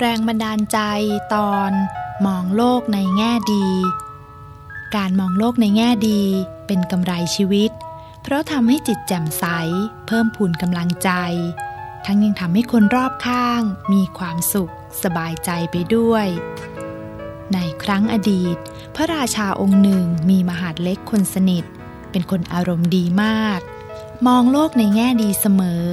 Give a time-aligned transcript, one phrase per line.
[0.00, 0.78] แรงบันดาลใจ
[1.34, 1.72] ตอน
[2.26, 3.68] มองโลกในแง่ดี
[4.96, 6.22] การมองโลกในแง่ดี
[6.66, 7.70] เป็นกำไรชีวิต
[8.22, 9.44] เพราะทำให้จิตแจ่มใส
[10.06, 11.10] เพิ่มพูนกำลังใจ
[12.06, 14.72] ทั้งยังทำให้คนรอบข้าง มีความสุข
[15.02, 16.26] สบายใจไปด้วย
[17.52, 18.56] ในครั้งอดีต
[18.94, 21.64] พระราชาองค์หนึ่งมีมหาดเล็กคนสนิท
[22.10, 23.60] เป็นคนอารมณ์ดีมาก
[24.26, 25.84] มองโลกในแง่ดีเสมอ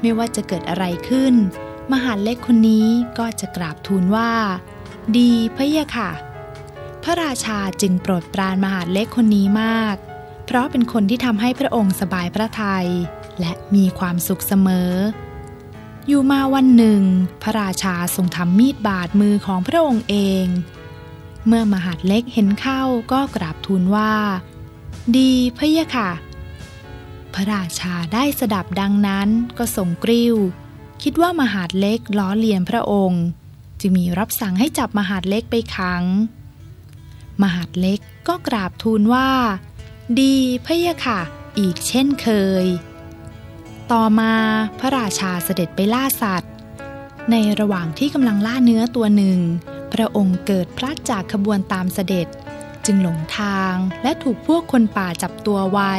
[0.00, 1.34] ไม่ว่าจะเกิดอะไรขึ้น
[1.92, 2.86] มหาเล็กคนนี้
[3.18, 4.30] ก็จะกราบทูลว่า
[5.16, 6.10] ดีพระยะค่ะ
[7.02, 9.96] พระราชาจึงโปรดปรานมหาเล็กคนนี้มาก
[10.44, 12.88] เพราะเป็นคนที่ทำให้พระองค์สบายพระทยัย
[13.40, 14.92] และมีความสุขเสมอ
[16.06, 17.02] อยู่มาวันหนึ่ง
[17.42, 20.44] พระราชาทรงทำมีดบาดมือของพระองค์เอง
[21.46, 22.82] เมื่อมหาดเล็กเห็นเข้า
[23.12, 24.12] ก็กราบทูลว่า
[25.16, 26.10] ดีพระยะค่ะ
[27.34, 30.36] พระราชาได้สดับดังนั้นก็ทรงกริ้ว
[31.02, 33.24] คิดว่ามหาดเล็กล้อเลียนพระองค์
[33.80, 36.02] จึงมีรับสั่งให้จับมหาดเล็กไปขัง
[37.42, 39.28] มหาดเล็กก็กราบทูลว่า
[40.20, 41.20] ดีพะยะค่ะ
[41.58, 42.28] อีกเช่นเค
[42.64, 42.66] ย
[43.92, 44.32] ต่อมา
[44.78, 46.52] พระราชาเสด็จไปล่าสัตว์
[47.30, 49.38] ในระหว่างที่กำลังล่าเนื้อตัวหนึ่ง
[49.92, 52.28] พระองค์เกิดพลัดจากขบวนตามเสด็จ
[52.86, 55.94] จึงหลงทางและถูกพวกคนป่าจับตัวไว้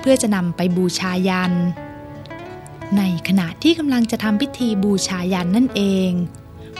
[0.00, 1.52] เพื่อจะนำไปบูชายัน
[2.96, 6.10] ในขณะที่กำลังจะทำพิธีบูชายันนั่นเอง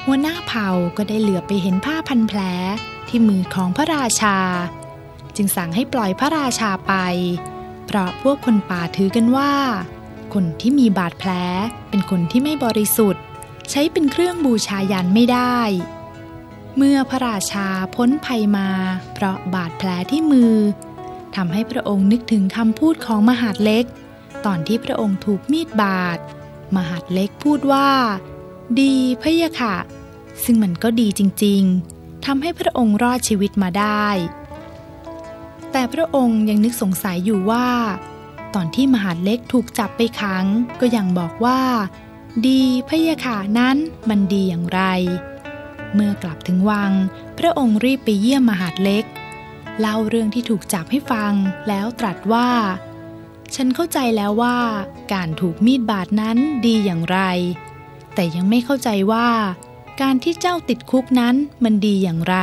[0.05, 2.41] หัวหน้าเผ่าก็ได้เหลือไปเห็นผ้าพันแผล
[3.09, 4.39] ที่มือของพระราชา
[5.37, 6.95] จึงสั่งให้ปล่อยพระราชาไป
[7.87, 9.53] เพราะพวกคนป่าถือกันว่า
[10.35, 11.31] คนที่มีบาดแผล
[11.89, 13.23] เป็นคนที่ไม่บริสุทธิ์
[13.71, 15.59] ใช้เป็นเครื่องบูชายันไม่ได้
[16.77, 18.69] เมื่อพระราชาพ้นภัยมา
[19.15, 20.55] เพราะบาดแผลที่มือ
[21.37, 23.85] ทำให้พระองค์นึกถึงคำพูดของมหาดเล็ก
[24.47, 26.19] ตอนที่พระองค์ถูกมีดบาด
[26.77, 27.89] มหาดเล็กพูดว่า
[28.81, 29.77] ดีพะยะค่ะ
[30.45, 34.07] ซึ่งมันก็ดีจริงๆทำให้พระองค์รอดชีวิตมาได้
[35.73, 37.69] แต่พระองค์ยังนึกสงสัยอยู่ว่า
[38.55, 40.45] ตอนที่มหาดเล็กถูกจับไปขัง
[40.81, 41.61] ก็ยังบอกว่า
[42.47, 43.77] ดีพะยะค่ะนั้น
[44.09, 44.81] มันดีอย่างไร
[45.95, 46.93] เมื่อกลับถึงวัง
[47.39, 49.05] พระองค์รีบไปเยี่ยมมหาดเล็ก
[49.81, 51.33] เล่าเรื่องที่ถูกจับให้ฟัง
[51.69, 52.49] แล้วตรัสว่า
[53.55, 54.59] ฉันเข้าใจแล้วว่า
[55.13, 57.19] การถูกมีดบาดนั้นดีอย่างไร
[58.15, 59.29] แต่ยังไม่เข้าใจว่า
[60.01, 61.35] การที่เจ้าติดคุกนั้น
[61.65, 62.37] มันดีอย่างไร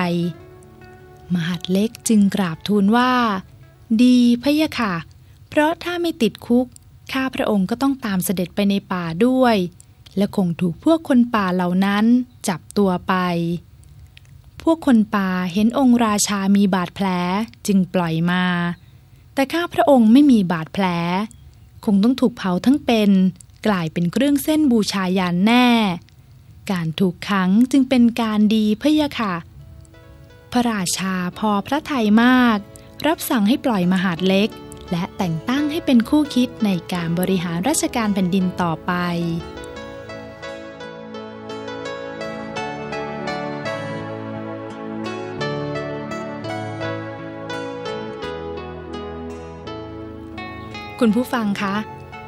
[1.33, 3.11] มหาดเล็กจึงกราบทูลว่า
[4.03, 4.93] ดีพะยะค่ะ
[5.49, 6.65] เพราะถ้าไม่ติดคุก
[7.11, 9.55] ข้าพระองค์ก็ต้องตามเสด็จไปในป่าด้วย
[10.17, 12.05] และคงถูกพวกคนป่าเหล่านั้น
[12.47, 13.13] จับตัวไป
[14.61, 17.07] พวกคนป่าเห็นองค์ราชามีบาดแผล
[17.67, 18.43] จึงปล่อยมา
[19.33, 20.85] แต่ข้าพระองค์ไม่มีบาดแผล
[21.85, 23.11] คงต้องถูกเผาทั้งเป็น
[23.67, 25.67] กลายเป็นเครื่องเส้นบูชายันแน่
[26.71, 29.33] การถูกขังจึงเป็นการดีพะยะค่ะ
[30.51, 32.57] พระราชาพอพระทัยมาก
[33.07, 34.49] รับสั่งให้ปล่อยมหาดเล็ก
[34.91, 38.91] และแต่งตั้งให้เป็นคู่คิดในการบริหารราชการแผ่นดินต่อไป
[51.05, 51.75] คุณผู้ฟังคะ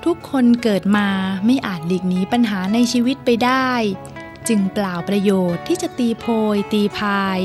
[0.06, 1.08] ทุกคนเกิดมา
[1.46, 3.69] ไม่อาจหลีกหนีปัญหาในชีวิตไปได้
[4.47, 6.25] จึงเปล่าประโยชน์ที่จะตีโพ
[6.56, 7.40] ย ตีพาย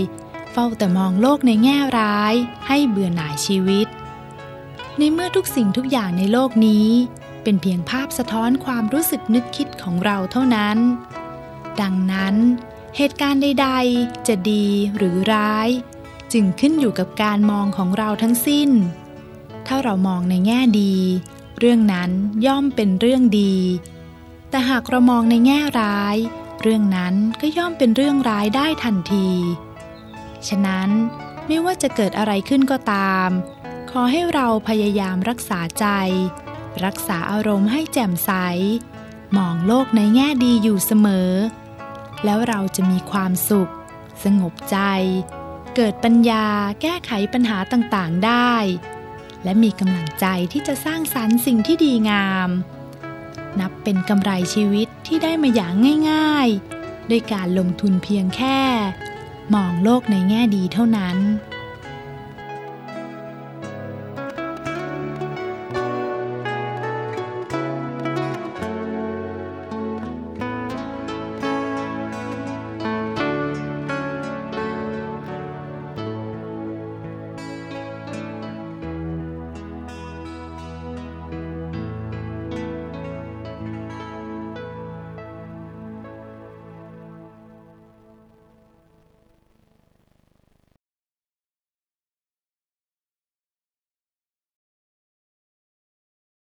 [0.53, 2.35] เฝ้าแต่มองโลกในแง่ร้าย
[2.67, 3.87] ให้เบื่อหน่ายชีวิต
[4.99, 6.89] ในเมื่อทุกสิ่งทุกอย่างในโลกนี้
[7.43, 10.79] เป็นเพียงภาพสะท้อนความรู้สึกนึกคิดของเราเท่านั้น
[11.81, 12.35] ดังนั้น
[12.97, 15.69] เหตุการณ์ใด ๆ จะดีหรือร้าย
[16.33, 18.71] จึงขึ้นอยู่กับการมองของเราทั้งสิ้น
[19.73, 20.95] ถ้าเรามองในแง่ดี
[21.59, 22.11] เรื่องนั้น
[22.47, 23.55] ย่อมเป็นเรื่องดี
[24.51, 26.17] แต่หากเรามองในแง่ร้าย
[26.63, 29.29] เรื่องนั้นก็ย่อมเป็นเรื่องร้ายได้ทันที
[30.49, 30.91] ฉะนั้น
[31.47, 33.28] ไม่ว่าจะเกิดอะไรขึ้นก็ตาม
[33.91, 35.87] ขอให้เราพยายามรักษาใจ
[36.84, 38.33] รักษาอารมณ์ให้แจ่มใส
[39.37, 41.31] มองโลกในแง่ดีอยู่เสมอ
[42.25, 43.73] แล้วเราจะมีความสุข
[44.25, 44.78] สงบใจ
[45.77, 46.47] เกิดปัญญา
[46.83, 48.55] แก้ไขปัญหาต่างๆได้
[49.45, 52.51] และมีกำลังใจที่จะสร้างสรรค์สิ่งที่ดีงาม
[53.60, 55.72] นับเป็นกำไรชีวิตที่ได้มาอย่าง
[56.10, 56.48] ง่าย
[56.81, 58.60] ๆ ด้วยการลงทุนเพียงแค่
[59.54, 61.16] มองโลกในแง่ดีเท่านั้น「